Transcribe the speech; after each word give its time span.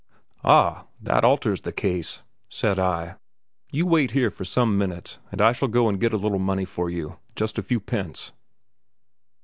"Ah, 0.43 0.87
that 0.99 1.23
alters 1.23 1.61
the 1.61 1.71
case," 1.71 2.23
said 2.49 2.79
I, 2.79 3.17
"you 3.71 3.85
wait 3.85 4.09
here 4.09 4.31
for 4.31 4.43
some 4.43 4.75
minutes 4.75 5.19
and 5.31 5.39
I 5.39 5.51
shall 5.51 5.67
go 5.67 5.87
and 5.87 5.99
get 5.99 6.11
a 6.11 6.17
little 6.17 6.39
money 6.39 6.65
for 6.65 6.89
you; 6.89 7.19
just 7.35 7.59
a 7.59 7.61
few 7.61 7.79
pence." 7.79 8.33